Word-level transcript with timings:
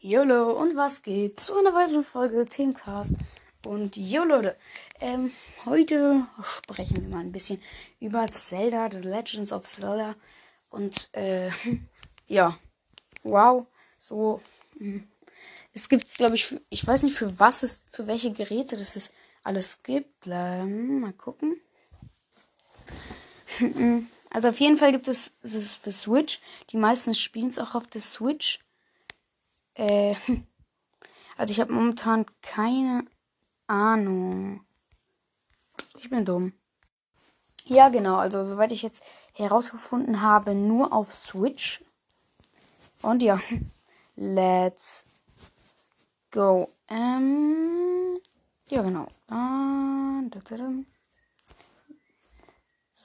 YOLO 0.00 0.52
und 0.60 0.76
was 0.76 1.02
geht 1.02 1.40
zu 1.40 1.56
einer 1.56 1.72
weiteren 1.74 2.04
Folge 2.04 2.44
Teamcast 2.44 3.14
und 3.64 3.96
YOLO. 3.96 4.50
Ähm, 5.00 5.32
heute 5.64 6.26
sprechen 6.58 6.96
wir 7.02 7.08
mal 7.08 7.20
ein 7.20 7.32
bisschen 7.32 7.62
über 7.98 8.30
Zelda, 8.30 8.90
The 8.90 8.98
Legends 8.98 9.52
of 9.52 9.64
Zelda 9.64 10.14
und 10.68 11.08
äh, 11.14 11.50
ja, 12.26 12.58
wow, 13.22 13.66
so, 13.96 14.42
hm. 14.76 15.08
es 15.72 15.88
gibt 15.88 16.06
glaube 16.14 16.34
ich, 16.34 16.54
ich 16.68 16.86
weiß 16.86 17.02
nicht 17.02 17.16
für 17.16 17.38
was 17.40 17.62
es, 17.62 17.82
für 17.90 18.06
welche 18.06 18.32
Geräte 18.32 18.76
das 18.76 18.96
es 18.96 19.10
alles 19.44 19.82
gibt, 19.82 20.26
ähm, 20.26 21.00
mal 21.00 21.12
gucken. 21.14 21.58
Also 24.28 24.48
auf 24.48 24.58
jeden 24.60 24.76
Fall 24.76 24.90
gibt 24.92 25.08
es, 25.08 25.32
es 25.40 25.76
für 25.76 25.92
Switch, 25.92 26.40
die 26.70 26.76
meisten 26.76 27.14
spielen 27.14 27.46
es 27.46 27.58
auch 27.58 27.74
auf 27.74 27.86
der 27.86 28.02
Switch 28.02 28.58
äh, 29.76 30.16
also 31.36 31.52
ich 31.52 31.60
habe 31.60 31.72
momentan 31.72 32.26
keine 32.42 33.04
Ahnung. 33.66 34.60
Ich 35.98 36.08
bin 36.10 36.24
dumm. 36.24 36.52
Ja, 37.64 37.88
genau. 37.88 38.16
Also 38.16 38.44
soweit 38.44 38.72
ich 38.72 38.82
jetzt 38.82 39.02
herausgefunden 39.34 40.22
habe, 40.22 40.54
nur 40.54 40.92
auf 40.92 41.12
Switch. 41.12 41.84
Und 43.02 43.22
ja, 43.22 43.38
let's 44.16 45.04
go. 46.30 46.70
Ähm, 46.88 48.18
ja, 48.68 48.82
genau. 48.82 49.06
Und, 49.28 50.30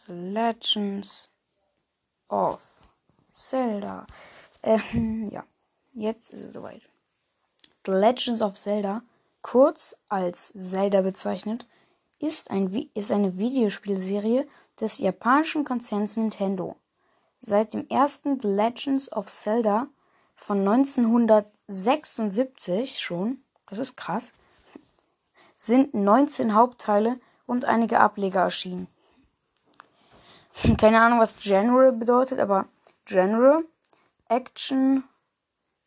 Legends 0.08 1.30
of 2.28 2.68
Zelda. 3.34 4.06
Ähm, 4.62 5.30
ja. 5.32 5.46
Jetzt 5.94 6.32
ist 6.32 6.44
es 6.44 6.54
soweit. 6.54 6.82
The 7.86 7.92
Legends 7.92 8.42
of 8.42 8.54
Zelda, 8.56 9.02
kurz 9.42 9.94
als 10.08 10.54
Zelda 10.56 11.02
bezeichnet, 11.02 11.66
ist, 12.20 12.50
ein, 12.50 12.90
ist 12.94 13.12
eine 13.12 13.38
Videospielserie 13.38 14.48
des 14.80 15.00
japanischen 15.00 15.66
Konzerns 15.66 16.16
Nintendo. 16.16 16.78
Seit 17.42 17.74
dem 17.74 17.88
ersten 17.90 18.40
The 18.40 18.48
Legends 18.48 19.12
of 19.12 19.26
Zelda 19.28 19.88
von 20.36 20.60
1976 20.60 22.98
schon, 23.00 23.44
das 23.68 23.80
ist 23.80 23.98
krass, 23.98 24.32
sind 25.58 25.94
19 25.94 26.56
Hauptteile 26.56 27.20
und 27.48 27.66
einige 27.66 28.00
Ableger 28.00 28.40
erschienen. 28.42 28.88
Keine 30.78 31.02
Ahnung, 31.02 31.20
was 31.20 31.36
General 31.38 31.92
bedeutet, 31.92 32.40
aber 32.40 32.68
General, 33.06 33.66
Action, 34.28 35.04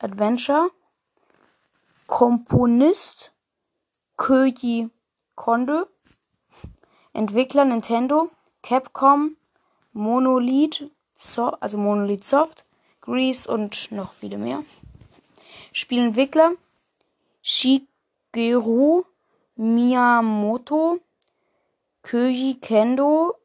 Adventure, 0.04 0.68
Komponist 2.08 3.32
Koji 4.18 4.90
Kondo, 5.34 5.86
Entwickler 7.14 7.64
Nintendo, 7.64 8.28
Capcom, 8.62 9.38
Monolith, 9.94 10.90
so 11.16 11.56
also 11.62 11.78
Monolith 11.78 12.24
Soft, 12.24 12.66
Grease 13.00 13.50
und 13.50 13.90
noch 13.92 14.12
viele 14.12 14.36
mehr. 14.36 14.62
Spielentwickler 15.72 16.50
Shigeru 17.40 19.04
Miyamoto, 19.56 21.00
Koji 22.02 22.58
Kendo, 22.60 23.36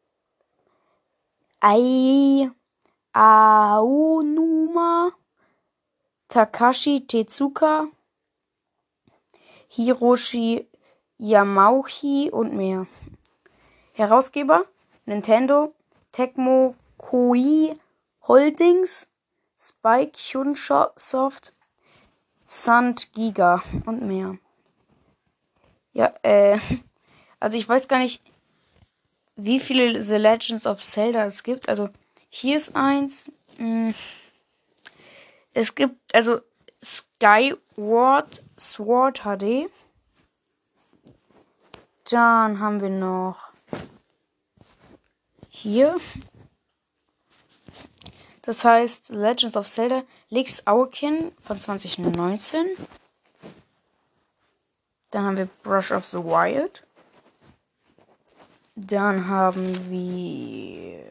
Ai 1.62 2.52
Aonuma. 3.14 5.14
Takashi 6.30 7.08
Tezuka, 7.08 7.88
Hiroshi 9.68 10.68
Yamauchi 11.20 12.30
und 12.30 12.54
mehr. 12.56 12.86
Herausgeber 13.94 14.66
Nintendo, 15.08 15.74
Tecmo 16.12 16.76
Koei 17.00 17.76
Holdings, 18.28 19.08
Spike 19.58 20.20
Chunsoft, 20.20 21.54
Sand 22.46 23.12
Giga 23.14 23.64
und 23.88 24.04
mehr. 24.06 24.38
Ja, 25.94 26.14
äh, 26.22 26.60
also 27.40 27.58
ich 27.58 27.68
weiß 27.68 27.88
gar 27.88 27.98
nicht, 27.98 28.22
wie 29.36 29.60
viele 29.60 30.04
The 30.06 30.18
Legends 30.18 30.68
of 30.68 30.82
Zelda 30.84 31.26
es 31.26 31.42
gibt. 31.42 31.68
Also 31.70 31.90
hier 32.30 32.56
ist 32.56 32.76
eins. 32.76 33.26
Mh, 33.58 33.88
hm, 33.88 33.96
es 35.54 35.74
gibt 35.76 35.96
also 36.14 36.40
Skyward 36.84 38.44
Sword 38.58 39.20
HD. 39.24 39.70
Dann 42.10 42.60
haben 42.60 42.82
wir 42.82 42.90
noch 42.90 43.50
hier. 45.50 45.98
Das 48.42 48.64
heißt 48.64 49.10
Legends 49.10 49.56
of 49.58 49.68
Zelda 49.68 50.04
Leaks 50.30 50.66
Auerkin 50.66 51.32
von 51.44 51.60
2019. 51.60 52.66
Dann 55.12 55.26
haben 55.26 55.38
wir 55.38 55.50
Brush 55.64 55.92
of 55.92 56.06
the 56.06 56.18
Wild. 56.18 56.84
Dann 58.76 59.28
haben 59.28 59.90
wir 59.92 61.04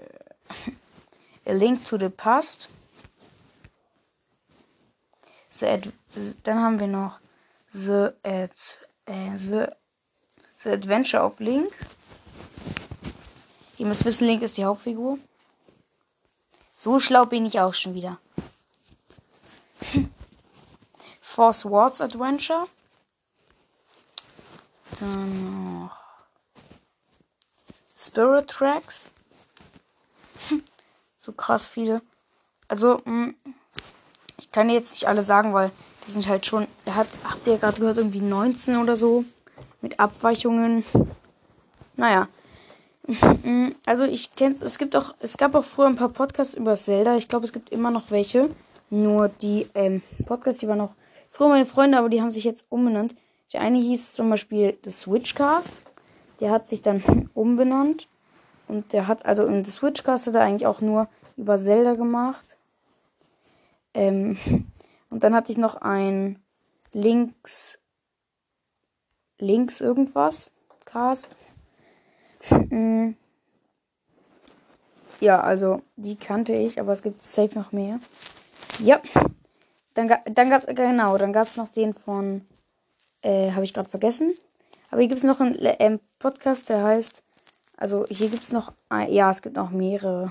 A 1.44 1.52
Link 1.52 1.84
to 1.84 1.98
the 1.98 2.08
Past. 2.08 2.68
The 5.58 5.66
Ad 5.68 5.92
dann 6.44 6.60
haben 6.62 6.78
wir 6.78 6.86
noch 6.86 7.18
The, 7.72 8.10
Ad 8.22 8.54
äh, 9.06 9.36
The, 9.36 9.64
The 10.58 10.70
Adventure 10.70 11.24
of 11.24 11.40
Link. 11.40 11.72
Ihr 13.76 13.86
müsst 13.86 14.04
wissen, 14.04 14.28
Link 14.28 14.42
ist 14.42 14.56
die 14.56 14.64
Hauptfigur. 14.64 15.18
So 16.76 17.00
schlau 17.00 17.26
bin 17.26 17.44
ich 17.44 17.58
auch 17.58 17.74
schon 17.74 17.94
wieder. 17.94 18.18
Four 21.20 21.52
Swords 21.52 22.00
Adventure. 22.00 22.68
Dann 25.00 25.82
noch 25.86 25.96
Spirit 27.96 28.48
Tracks. 28.48 29.06
so 31.18 31.32
krass 31.32 31.66
viele. 31.66 32.00
Also, 32.68 33.02
mh, 33.04 33.32
mm, 33.44 33.54
ich 34.40 34.52
kann 34.52 34.70
jetzt 34.70 34.92
nicht 34.92 35.08
alle 35.08 35.24
sagen, 35.24 35.52
weil 35.52 35.72
die 36.06 36.12
sind 36.12 36.28
halt 36.28 36.46
schon. 36.46 36.68
Er 36.84 36.94
hat, 36.94 37.08
habt 37.24 37.44
ihr 37.46 37.54
ja 37.54 37.58
gerade 37.58 37.80
gehört, 37.80 37.98
irgendwie 37.98 38.20
19 38.20 38.76
oder 38.76 38.94
so. 38.94 39.24
Mit 39.80 39.98
Abweichungen. 40.00 40.84
Naja. 41.96 42.28
Also 43.86 44.04
ich 44.04 44.34
kenn's, 44.34 44.60
es 44.60 44.76
gibt 44.76 44.94
auch, 44.96 45.14
es 45.20 45.38
gab 45.38 45.54
auch 45.54 45.64
früher 45.64 45.86
ein 45.86 45.96
paar 45.96 46.10
Podcasts 46.10 46.52
über 46.54 46.74
Zelda. 46.76 47.16
Ich 47.16 47.26
glaube, 47.26 47.46
es 47.46 47.54
gibt 47.54 47.70
immer 47.70 47.90
noch 47.90 48.10
welche. 48.10 48.50
Nur 48.90 49.30
die 49.30 49.66
ähm, 49.74 50.02
Podcasts, 50.26 50.60
die 50.60 50.68
waren 50.68 50.76
noch 50.76 50.92
früher 51.30 51.48
meine 51.48 51.64
Freunde, 51.64 51.96
aber 51.96 52.10
die 52.10 52.20
haben 52.20 52.30
sich 52.32 52.44
jetzt 52.44 52.66
umbenannt. 52.68 53.14
Der 53.54 53.62
eine 53.62 53.78
hieß 53.78 54.12
zum 54.12 54.28
Beispiel 54.28 54.76
The 54.84 54.90
Switchcast. 54.90 55.72
Der 56.40 56.50
hat 56.50 56.68
sich 56.68 56.82
dann 56.82 57.30
umbenannt. 57.32 58.08
Und 58.68 58.92
der 58.92 59.08
hat, 59.08 59.24
also 59.24 59.46
in 59.46 59.64
The 59.64 59.70
Switchcast 59.70 60.26
hat 60.26 60.34
er 60.34 60.42
eigentlich 60.42 60.66
auch 60.66 60.82
nur 60.82 61.08
über 61.38 61.56
Zelda 61.56 61.94
gemacht. 61.94 62.44
Ähm, 63.94 64.36
und 65.10 65.24
dann 65.24 65.34
hatte 65.34 65.52
ich 65.52 65.58
noch 65.58 65.76
ein 65.76 66.42
links, 66.92 67.78
links 69.38 69.80
irgendwas, 69.80 70.50
Cast. 70.84 71.28
Mm. 72.70 73.14
ja, 75.18 75.40
also 75.40 75.82
die 75.96 76.14
kannte 76.14 76.52
ich, 76.52 76.78
aber 76.78 76.92
es 76.92 77.02
gibt 77.02 77.20
safe 77.20 77.56
noch 77.58 77.72
mehr. 77.72 77.98
Ja, 78.78 79.02
dann, 79.94 80.14
dann 80.32 80.48
gab 80.48 80.64
genau, 80.68 81.18
dann 81.18 81.32
gab 81.32 81.48
es 81.48 81.56
noch 81.56 81.68
den 81.70 81.94
von, 81.94 82.42
äh, 83.22 83.50
habe 83.50 83.64
ich 83.64 83.74
gerade 83.74 83.88
vergessen. 83.88 84.34
Aber 84.92 85.00
hier 85.00 85.08
gibt 85.08 85.18
es 85.18 85.24
noch 85.24 85.40
einen 85.40 85.56
äh, 85.64 85.98
Podcast, 86.20 86.68
der 86.68 86.84
heißt, 86.84 87.24
also 87.76 88.06
hier 88.06 88.28
gibt 88.28 88.44
es 88.44 88.52
noch, 88.52 88.72
äh, 88.92 89.12
ja, 89.12 89.32
es 89.32 89.42
gibt 89.42 89.56
noch 89.56 89.70
mehrere. 89.70 90.30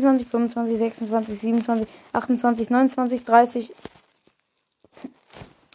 24, 0.00 0.26
25, 0.48 0.78
26, 1.06 1.50
27, 1.62 1.86
28, 2.14 2.68
29, 2.70 3.22
30. 3.26 3.70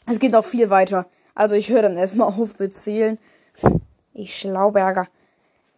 Es 0.08 0.20
geht 0.20 0.32
noch 0.34 0.44
viel 0.46 0.70
weiter. 0.72 1.06
Also 1.36 1.56
ich 1.56 1.70
höre 1.70 1.84
dann 1.84 1.98
erstmal 1.98 2.28
auf 2.28 2.56
bezählen. 2.56 3.20
Ich 4.16 4.38
Schlauberger. 4.40 5.08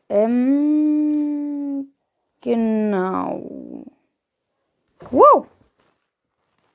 Ähm, 0.08 1.92
genau. 2.42 3.42
Wow! 5.12 5.48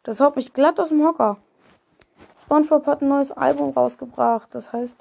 Das 0.03 0.21
haut 0.21 0.37
mich 0.37 0.53
glatt 0.53 0.79
aus 0.79 0.89
dem 0.91 1.03
Hocker. 1.03 1.39
SpongeBob 2.43 2.85
hat 2.87 3.01
ein 3.01 3.09
neues 3.09 3.33
Album 3.33 3.71
rausgebracht. 3.71 4.49
Das 4.53 4.71
heißt 4.75 4.97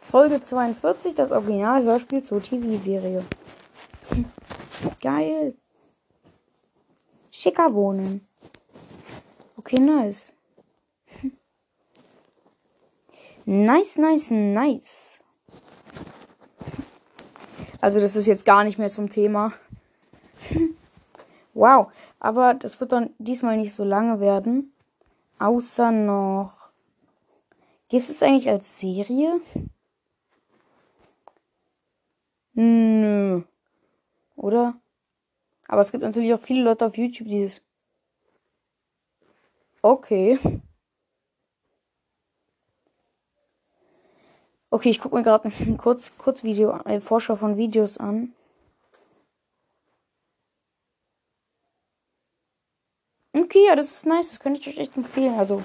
Folge 0.00 0.40
42, 0.40 1.14
das 1.16 1.32
Original-Hörspiel 1.32 2.22
zur 2.22 2.40
TV-Serie. 2.42 3.24
Hm. 4.10 4.26
Geil 5.02 5.54
schicker 7.34 7.74
wohnen. 7.74 8.26
Okay, 9.58 9.78
nice. 9.80 10.32
Nice, 13.46 13.98
nice, 14.00 14.30
nice. 14.30 15.22
Also 17.78 18.00
das 18.00 18.16
ist 18.16 18.26
jetzt 18.26 18.46
gar 18.46 18.64
nicht 18.64 18.78
mehr 18.78 18.88
zum 18.88 19.10
Thema. 19.10 19.52
wow, 21.52 21.92
aber 22.20 22.54
das 22.54 22.80
wird 22.80 22.92
dann 22.92 23.12
diesmal 23.18 23.58
nicht 23.58 23.74
so 23.74 23.84
lange 23.84 24.18
werden. 24.20 24.72
Außer 25.38 25.92
noch. 25.92 26.54
Gibt 27.90 28.08
es 28.08 28.22
eigentlich 28.22 28.48
als 28.48 28.78
Serie? 28.80 29.42
Nö. 32.54 33.42
Oder? 34.36 34.80
Aber 35.74 35.80
es 35.80 35.90
gibt 35.90 36.04
natürlich 36.04 36.32
auch 36.32 36.38
viele 36.38 36.62
Leute 36.62 36.86
auf 36.86 36.96
YouTube, 36.96 37.26
die 37.26 37.42
es. 37.42 37.60
Okay. 39.82 40.38
Okay, 44.70 44.88
ich 44.90 45.00
gucke 45.00 45.16
mir 45.16 45.24
gerade 45.24 45.48
ein 45.48 45.76
kurz, 45.76 46.12
kurz 46.16 46.44
Video, 46.44 46.70
ein 46.70 47.00
Vorschau 47.00 47.34
von 47.34 47.56
Videos 47.56 47.98
an. 47.98 48.32
Okay, 53.32 53.66
ja, 53.66 53.74
das 53.74 53.90
ist 53.90 54.06
nice. 54.06 54.28
Das 54.28 54.38
könnte 54.38 54.60
ich 54.60 54.68
euch 54.68 54.78
echt 54.78 54.96
empfehlen. 54.96 55.34
Also, 55.36 55.60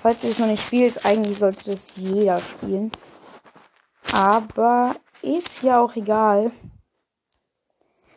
falls 0.00 0.24
ihr 0.24 0.30
es 0.30 0.38
noch 0.38 0.46
nicht 0.46 0.64
spielt, 0.64 1.04
eigentlich 1.04 1.36
sollte 1.36 1.72
das 1.72 1.94
jeder 1.96 2.38
spielen. 2.38 2.90
Aber 4.14 4.96
ist 5.20 5.60
ja 5.62 5.78
auch 5.82 5.94
egal. 5.94 6.52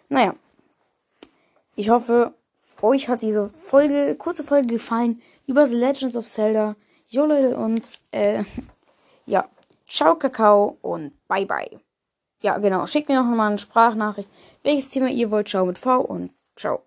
Naja, 0.08 0.34
ich 1.80 1.92
hoffe, 1.92 2.34
euch 2.82 3.08
hat 3.08 3.22
diese 3.22 3.50
Folge, 3.50 4.16
kurze 4.16 4.44
Folge 4.44 4.66
gefallen 4.68 5.22
über 5.46 5.68
The 5.68 5.76
Legends 5.76 6.18
of 6.18 6.26
Zelda. 6.26 6.76
Jo 7.08 7.26
Leute 7.28 7.56
und 7.56 7.82
äh, 8.12 8.44
ja, 9.28 9.48
ciao 9.88 10.16
Kakao 10.16 10.80
und 10.82 11.12
bye 11.28 11.46
bye. 11.46 11.80
Ja, 12.42 12.58
genau, 12.58 12.88
schickt 12.88 13.10
mir 13.10 13.22
noch 13.22 13.30
mal 13.30 13.48
eine 13.50 13.60
Sprachnachricht, 13.60 14.28
welches 14.64 14.90
Thema 14.90 15.08
ihr 15.10 15.30
wollt, 15.30 15.50
ciao 15.50 15.66
mit 15.68 15.78
V 15.78 16.02
und 16.02 16.32
ciao. 16.56 16.82